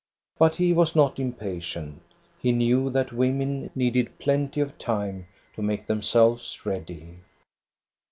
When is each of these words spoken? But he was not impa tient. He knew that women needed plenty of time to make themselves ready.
But 0.39 0.55
he 0.55 0.73
was 0.73 0.95
not 0.95 1.17
impa 1.17 1.59
tient. 1.59 1.97
He 2.41 2.51
knew 2.53 2.89
that 2.89 3.13
women 3.13 3.69
needed 3.75 4.17
plenty 4.17 4.59
of 4.59 4.79
time 4.79 5.27
to 5.53 5.61
make 5.61 5.85
themselves 5.85 6.65
ready. 6.65 7.17